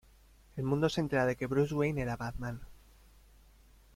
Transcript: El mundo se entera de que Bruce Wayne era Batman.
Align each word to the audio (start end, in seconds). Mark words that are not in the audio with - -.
El 0.57 0.63
mundo 0.63 0.89
se 0.89 0.99
entera 0.99 1.27
de 1.27 1.35
que 1.35 1.45
Bruce 1.45 1.75
Wayne 1.75 2.01
era 2.01 2.17
Batman. 2.17 2.59